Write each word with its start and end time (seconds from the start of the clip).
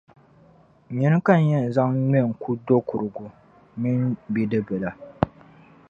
Nyini 0.97 1.17
ka 1.25 1.33
n 1.41 1.45
yɛn 1.51 1.65
zaŋ 1.75 1.89
ŋme 2.03 2.19
n-ku 2.29 2.51
do’ 2.65 2.75
kurugu 2.87 3.25
mini 3.79 4.07
bidibbila. 4.33 4.89